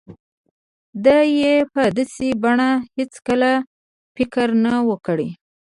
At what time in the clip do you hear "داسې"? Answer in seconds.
1.97-2.27